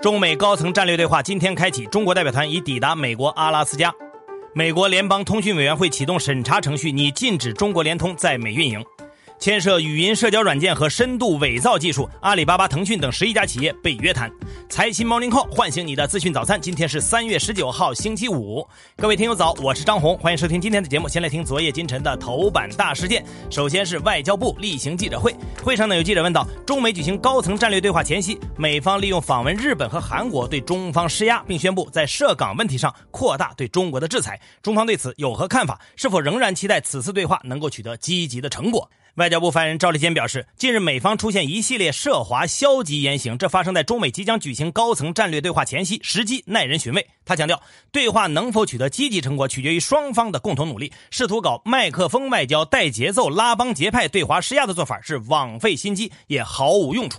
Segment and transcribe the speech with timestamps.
[0.00, 3.92] 中美高层战略对话今天开启，中国代表团已抵达美国阿拉斯加。
[4.54, 8.84] 美国联邦通讯委员会启动审查程序，拟禁止中国联通在美运营。
[9.38, 14.28] 牵涉语音社交软件和深度伪造技术，阿里巴巴、腾讯等十一家企业被约谈。
[14.68, 16.60] 财新 Morning Call 唤醒你的资讯早餐。
[16.60, 18.66] 今天是三月十九号，星期五。
[18.96, 21.08] 各位听友早，我是张红，欢迎收听今天的节目。
[21.08, 23.24] 先来听昨夜今晨的头版大事件。
[23.48, 34.38] 首先是外交部例行记者会，会上呢有记者问到，中美举行高层战略对话前夕，美方利用访问日本和韩国对中方施压，并宣布在涉港问题上扩大对中国的制裁。
[34.62, 35.80] 中方对此有何看法？
[35.94, 38.90] 是否仍然期待此次对话能够取得积极的成果？
[39.18, 47.04] 外交部发言人赵立坚表示，近日美方出现一系列涉华消极言行，这发生在中美即将举行高层战略对话前夕，时机耐人寻味。
[47.24, 47.60] 他强调，
[47.90, 50.92] 对话能否取得积极成果，取决于双方的共同努力。
[51.10, 57.18] 试图搞麦克风外交、带节奏、拉帮结派、对华施压的做法是枉费心机，也毫无用处。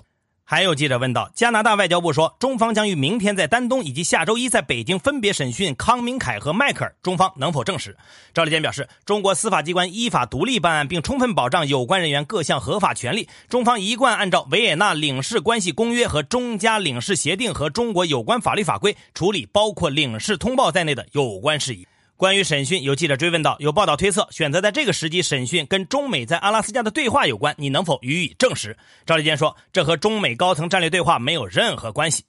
[0.51, 7.95] 还有记者问到，加拿大外交部说，中方将于明天在丹东以及下周一在北京分别审讯康明凯和迈克尔，中方能否证实？
[8.33, 13.29] 赵立坚表示，中国司法机关依法独立办案，并充分保障有关人员各项合法权利。
[13.47, 21.87] 中方一贯按照维也纳领事关系公约和中加领事协定和中国有关法律法规处理包括领事通报在内的有关事宜。
[22.19, 28.75] 关于审讯，有记者追问到，有报道推测选择在这个时机审讯跟中美在阿拉斯加的对话有关，你能否予以证实？
[29.05, 32.25] 赵立坚说，这和中美高层战略对话没有任何关系。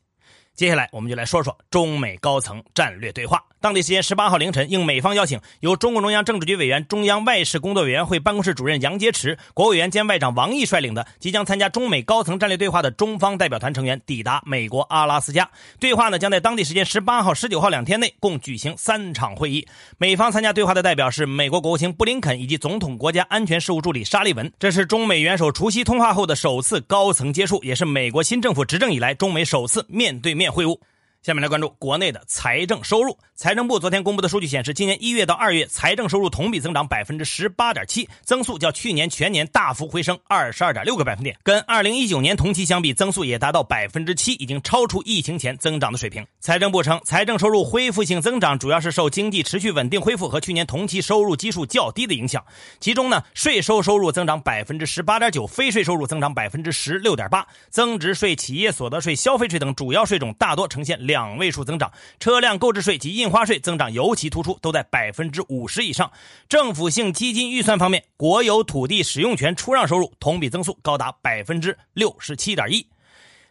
[0.60, 3.42] 接下来，我们就来说说中美高层战略对话。
[3.62, 15.48] 当地时间十八号凌晨，应美方邀请，由中共中央政治局委员、中央外事工作委员会办公室主任杨洁篪、国务委员兼外长王毅率领的即将参加中美高层战略对话的中方代表团成员抵达美国阿拉斯加。
[15.78, 19.66] 对话呢，将在当地时间十八号、十九号两天内共举行三场会议。
[19.96, 24.50] 美方参加对话的代表是美国国务卿布林肯以及总统国家安全事务助理沙利文。
[24.58, 30.49] 这是中美元首除夕通话后的首次高层接触，也是美国新政府执政以来中美首次面对面。
[30.50, 30.78] 会晤。
[31.22, 33.18] 下面来关注国内的财政收入。
[33.34, 46.26] 财政部昨天公布的数据显示，今年一月到二月，财政收入同比增长百分之十八点七，增速较去年全年大幅回升二十二点六个百分点，跟二零一九年同期相比，增速也达到百分之七，已经超出疫情前增长的水平。
[46.40, 52.42] 财政部称，财政收入恢复性增长主要是受经济持续稳定恢复和去年同期收入基数较低的影响。
[52.80, 60.98] 其中呢，税收收入增长百分之十八点九，非税收入增长百分之十六点八，增值税、企业所得税、消费税等主要税种大多呈现。
[61.10, 66.12] 两位数增长，车辆购置税及印花税增长尤其突出，都在百分之五十以上。
[66.48, 72.86] 政府性基金预算方面，国有土地使用权出让收入同比增速高达百分之六十七点一。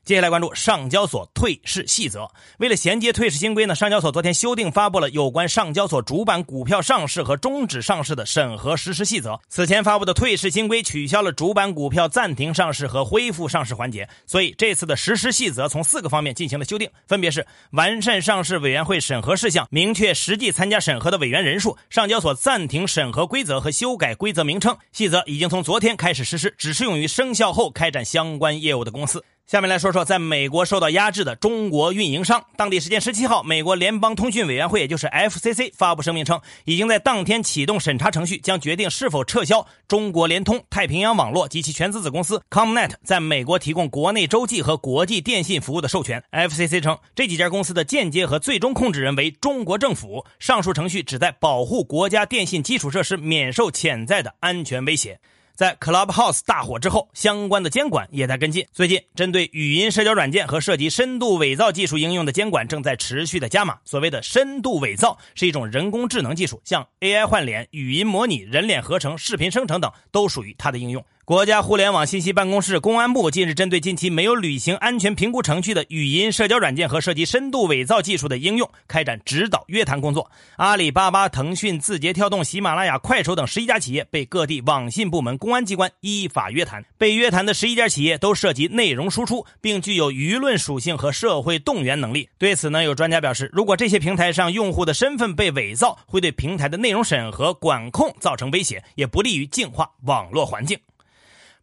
[0.10, 2.28] 接下来关注上交所退市细则。
[2.58, 9.40] 为了衔接退市新规呢，上交所昨天修订发布了有关上交所主板股票上市和终止上市的审核实施细则。
[9.50, 24.76] 此前发布的退市新规取消了主板股票暂停上市和恢复上市环节，所以这次的实施细则从四个方面进行了修订，分别是完善上市委员会审核事项，明确实际参加审核的委员人数，上交所暂停审核规则和修改规则名称。
[24.92, 29.24] 细则已经从昨天开始实施，只适用于生效后开展相关业务的公司。
[29.50, 32.46] 下面来说说在美国受到压制的中国运营商。
[32.56, 46.24] 当地时间十七号，美国联邦通讯委员会，也就是 FCC 发布声明称，已经在当天启动审查程序，将决定是否撤销中国联通、太平洋网络及其全资子公司 ComNet 在美国提供国内洲际和国际电信服务的授权。
[46.32, 50.24] FCC 称，这几家公司的间接和最终控制人为中国政府。
[50.38, 55.20] 上述程序旨在保护国家电信基础设施免受潜在的安全威胁。
[55.60, 58.66] 在 Clubhouse 大火之后，相关的监管也在跟进。
[58.72, 63.78] 最近，针对语音社交软件和涉及深度伪造技术应用的监管正在持续的加码。
[63.84, 71.04] 所谓的深度伪造是一种人工智能技术，像 AI 换脸、语音模拟、人脸合成、视频生成等，都属于它的应用。
[71.30, 80.32] 国家互联网信息办公室、公安部近日针对近期没有履行安全评估程序的语音社交软件和涉及深度伪造技术的应用，开展指导约谈工作。
[80.56, 86.84] 阿里巴巴、腾讯、字节跳动、喜马拉雅、快手等十一家企业被各地网信部门、公安机关依法约谈。
[86.98, 92.28] 被约谈的十一家企业都涉及内容输出，并具有舆论属性和社会动员能力。
[92.40, 100.76] 对此呢，有专家表示，如果这些平台上用户的身份被伪造，会对平台的内容审核管控造成威胁，也不利于净化网络环境。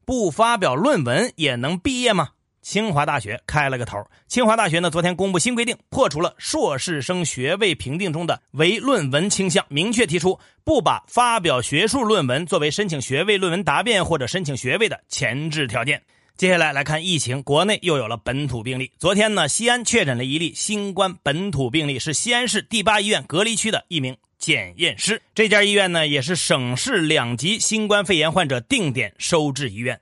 [0.06, 2.28] 不发表论文也能毕业吗？
[2.62, 3.98] 清华大学开了个头。
[4.28, 16.00] 清华大学呢，昨天公布新规定，破除了硕士生学位评定中的唯论文倾向，明确提出不把发表学术论文作为申请学位论文答辩或者申请学位的前置条件。
[16.36, 18.92] 接下来来看疫情，国内又有了本土病例。
[18.98, 24.14] 昨天呢，西安确诊了一例新冠本土病例，是西安市第八医院隔离区的一名。
[24.38, 29.98] 检验师这家医院呢，也是省市两级新冠肺炎患者定点收治医院。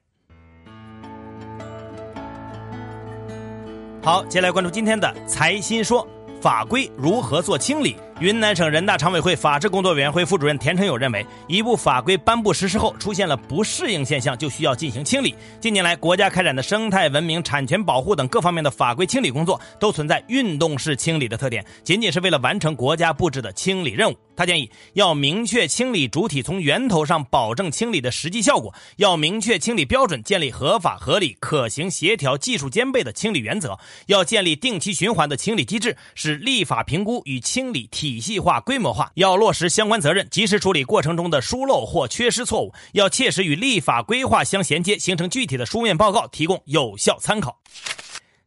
[4.02, 6.04] 好，接下来关注今天的财新说
[6.40, 7.94] 法规如何做清理。
[8.20, 15.34] 云南省人大常委会法制工作委员会副主任田成友认为，一部法规颁布实施后出现了不适应现象，就需要进行清理。
[15.60, 24.16] 近年来，国家开展的生态文明、产权保护等各方面的法规清理工作，都存在运动式清理的特点，仅仅是为了完成国家布置的清理任务。
[24.36, 33.70] 他建议要明确清理主体，从源头上保证清理的实际效果；要明确清理标准，建立合法、合理、可行、协调、技术兼备的清理原则；
[34.06, 47.58] 要建立定期循环的清理机制，使立法评估与清理体系化、规模化；要落实相关责任，及时处理过程中的疏漏或缺失错误；要切实与立法规划相衔接，形成具体的书面报告，提供有效参考。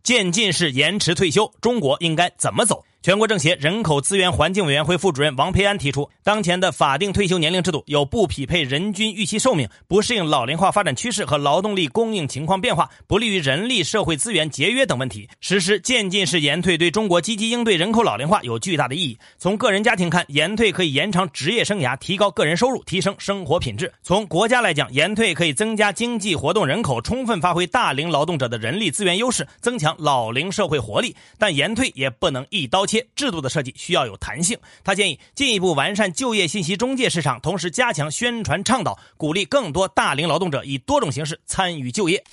[0.04, 2.86] 渐进式延迟退休，中国应该怎么走？
[3.08, 15.30] 全国政协人口资源环境委员会副主任王培安提出，当前的法定退休年龄制度有不匹配人均预期寿命、不适应老龄化发展趋势和劳动力供应情况变化、不利于人力社会资源节约等问题。
[15.40, 19.18] 实施渐进式延退对中国积极应对人口老龄化有巨大的意义。
[19.38, 31.16] 从个人家庭看，延退可以延长职业生涯，提高个人收入，提升生活品质；从国家来讲，延退可以增加经济活动人口，充分发挥大龄劳动者的人力资源优势，增强老龄社会活力。
[31.38, 32.97] 但延退也不能一刀切。
[33.16, 34.58] 制度的设计需要有弹性。
[34.84, 42.24] 他建议进一步完善就业信息中介市场，同时加强宣传倡导，鼓励更多大龄劳动者以多种形式参与就业。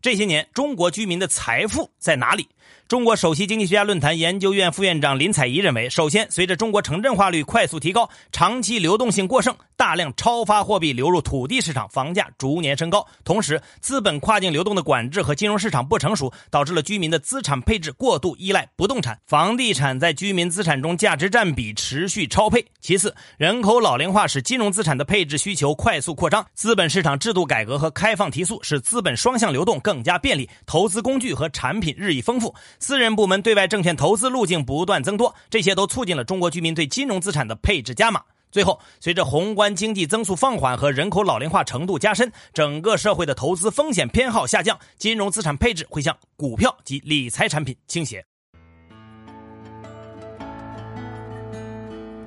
[0.00, 2.48] 这些年，中国居民的财富在哪里？
[2.92, 13.06] 中国首席经济学家论坛研究院副院长林采宜认为，首先，随着中国城镇化率快速提高，长期流动性过剩，大量超发货币流入土地市场，房价逐年升高。
[13.24, 22.62] 同时，资本跨境流动的管制和金融市场不成熟，导致了居民的资产配置过度依赖不动产，房地产在居民资产中价值占比持续超配。
[22.82, 32.54] 其次，人口老龄化使金融资产的配置需求快速扩张，资本市场制度改革和开放提速，使资本双向流动更加便利，投资工具和产品日益丰富。
[32.82, 38.20] 私人部门对外证券投资路径不断增多，这些都促进了中国居民对金融资产的配置加码。
[38.50, 48.26] 最后，随着宏观经济增速放缓和人口老龄化程度加深，整个社会的投资风险偏好下降，金融资产配置会向股票及理财产品倾斜。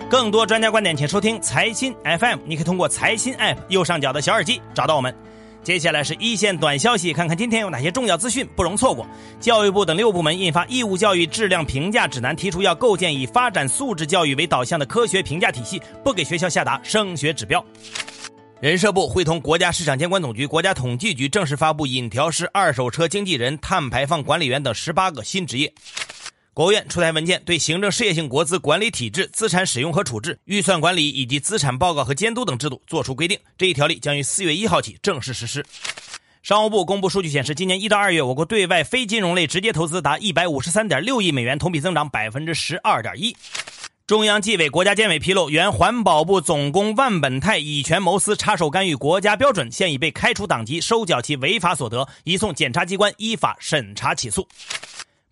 [0.10, 2.40] 更多专家观点，请收听财新 FM。
[2.46, 5.13] 你可以通过财新 App 右上角的小耳机找到我们。
[5.65, 9.03] 接下来是一线短消息，看看今天有哪些重要资讯不容错过。
[9.39, 17.65] 教育部等六部门印发《义务教育质量评价指南》，提出要构建以发展素质教育为导向的科学评价体系，不给学校下达升学指标。
[18.62, 25.73] 人社部会同国家市场监管总局、国家统计局正式发布引调式二手车经纪人、碳排放管理员等十八个新职业。
[26.56, 33.38] 国务院出台文件，对行政事业性国资管理体制、资产使用和处置、预算管理以及资产报告和监督等制度作出规定。
[33.57, 35.66] 这一条例将于四月一号起正式实施。
[36.42, 43.36] 商务部公布数据显示，今年一到二月，我国对外非金融类直接投资达一百五十三点六亿美元，同比增长百分之十二点一。
[44.08, 54.48] 中央纪委国家监委披露，原环保部总工万本泰以权谋私、插手干预国家标准，现已被开除党籍、收缴其违法所得，移送检察机关依法审查起诉。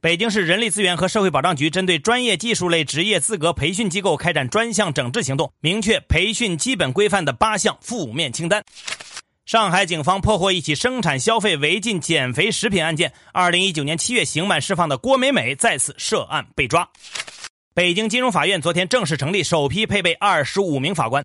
[0.04, 8.66] 北京市人力资源和社会保障局针对专业技术类职业资格培训机构开展专项整治行动，明确培训基本规范的八项负面清单。
[9.46, 16.90] 上海警方破获一起生产消费违禁减肥食品案件，二零一九年七月刑满释放的郭美美再次涉案被抓。
[17.74, 21.24] 北京金融法院昨天正式成立，首批配备二十五名法官。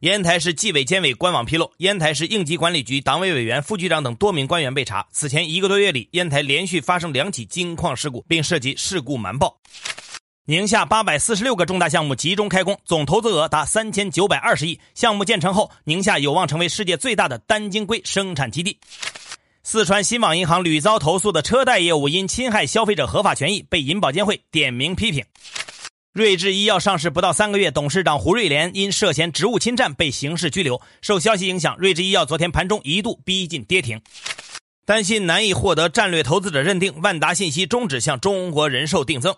[0.00, 5.06] 烟台市纪委监委官网披露，烟台市应急管理局党委委员、副局长等多名官员被查。
[5.12, 9.58] 此前一个多月里，烟台连续发生两起金矿事故，并涉及事故瞒报。
[10.46, 14.80] 宁夏八百四十六个重大项目集中开工，总投资额达三千九百二十亿。
[14.94, 18.78] 项目建成后，宁夏有望成为世界最大的单晶硅生产基地。
[19.62, 25.22] 四川新网银行屡遭投诉的车贷业务因侵害消费者合法权益，被银保监会点名批评。
[26.12, 30.82] 睿智医药上市不到三个月，董事长胡瑞莲因涉嫌职务侵占被刑事拘留。
[31.00, 34.00] 受消息影响，睿智医药昨天盘中一度逼近跌停。
[34.84, 39.36] 担心难以获得战略投资者认定，万达信息终止向中国人寿定增。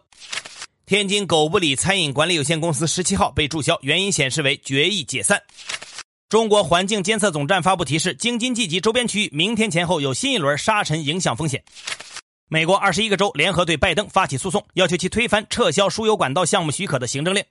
[0.87, 5.43] 天津狗不理餐饮管理有限公司十七号被注销，原因显示为决议解散。
[6.31, 11.63] 中国环境监测总站发布提示，京津冀及周边区域明天前后有新一轮沙尘影响风险。
[12.53, 17.43] 美国二十一个州联合对拜登发起诉讼，要求其推翻撤销输油管道项目许可的行政令。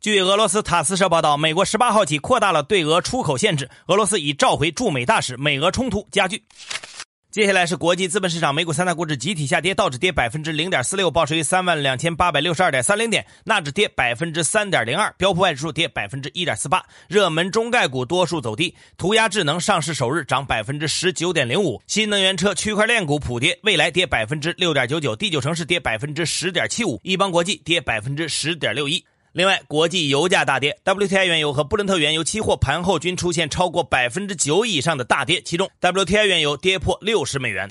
[0.00, 6.44] 据俄罗斯塔斯社报道，美国十八号起扩大了对俄出口限制，俄罗斯已召回驻美大使，美俄冲突加剧。
[7.32, 16.84] 接下来是国际资本市场，美股三大股指集体下跌，道指跌百分之零点四六，报收于三万两千八百六十二点三零点；纳指跌百分之三点零二，标普指数跌百分之一点四八。
[17.08, 29.02] 热门中概股多数走低，涂鸦智能上市首日涨百分之十九点零五，新能源车、区块链股普跌，未来跌百分之六点九九，第九城市跌百分之十点七五，易邦国际跌百分之十点六一。
[29.32, 37.70] 另外，国际油价大跌，WTI 原油和布伦特原油期货盘后均出现超过百分之九以上的大跌，其中 WTI 原油跌破六十美元。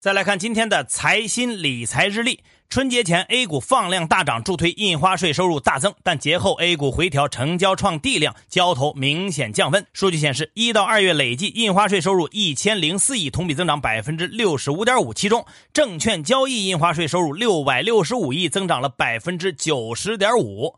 [0.00, 2.42] 再来看今天的财新理财日历。
[2.70, 9.86] 春节前 A 股放量大涨，助推印花税收入大增，但节后 A 股回调，成交创地量，交投明显降温。
[9.94, 20.76] 数据显示，一到二月累计印花税收入一千零四亿，同比增长百分之六十五点五，其中证券交易印花税收入六百六十五亿，增长了百分之九十点五。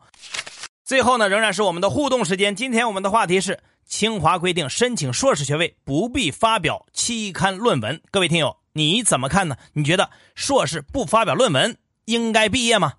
[0.85, 2.55] 最后呢，仍然是我们的互动时间。
[2.55, 8.01] 今天我们的话题是：清华规定申请硕士学位不必发表期刊论文。
[8.11, 9.57] 各位听友，你怎么看呢？
[9.73, 11.77] 你觉得硕士不发表论文？
[12.05, 12.93] 应该毕业吗？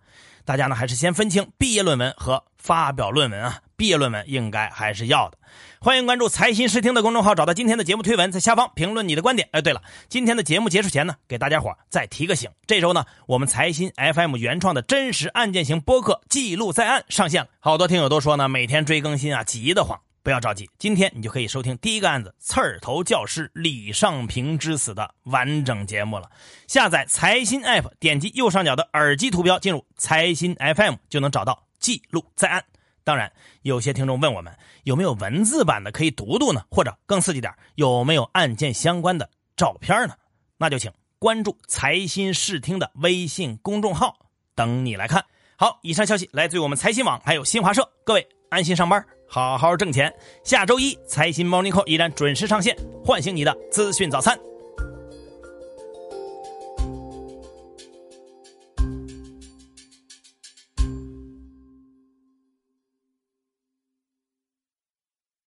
[0.45, 3.61] 大家呢还是先分清毕业论文和发表论文啊。
[3.76, 5.38] 毕业论文应该还是要的。
[5.81, 9.49] 欢迎关注财新视听的公众号，找到今天的节目推文，在下方评论你的观点。
[9.50, 17.49] 哎，对了，今天的节目结束前呢，给大家伙再提个醒：这周呢，我们财新 FM 原创的真实案件型播客《记录在案》上线了。
[17.59, 19.99] 好多听友都说呢，每天追更新啊，急得慌。
[20.23, 26.31] 不要着急，今天你就可以收听第一个案子——刺儿头教师李尚平之死的完整节目了。
[26.69, 32.64] 下载财新 App，点击右上角的耳机图标，进入财新 FM 就能找到记录在案。
[33.02, 36.62] 当然，有些听众问我们有没有文字版的可以读读呢？
[36.71, 40.14] 或者更刺激点，有没有案件相关的照片呢？
[40.57, 44.17] 那就请关注财新视听的微信公众号，
[44.55, 45.25] 等你来看。
[45.57, 47.91] 好，以上消息来自于我们财新网，还有新华社。
[48.05, 49.05] 各位安心上班。
[49.34, 54.38] 好好挣钱，下周一财新 Morning Call 依然准时上线，唤醒你的资讯早餐。